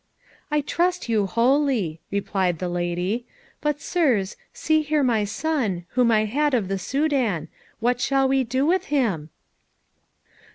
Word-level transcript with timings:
"I 0.49 0.61
trust 0.61 1.09
you 1.09 1.27
wholly," 1.27 2.01
replied 2.09 2.57
the 2.57 2.69
lady; 2.69 3.27
"but, 3.61 3.79
sirs, 3.79 4.35
see 4.51 4.81
here 4.81 5.03
my 5.03 5.25
son, 5.25 5.85
whom 5.89 6.09
I 6.09 6.25
had 6.25 6.55
of 6.55 6.69
the 6.69 6.79
Soudan, 6.79 7.49
what 7.79 8.01
shall 8.01 8.27
we 8.27 8.43
do 8.43 8.65
with 8.65 8.85
him?" 8.85 9.29